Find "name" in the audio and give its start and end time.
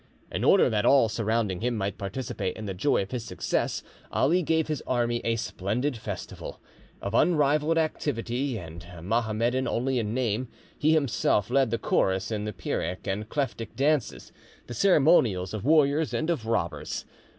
10.15-10.47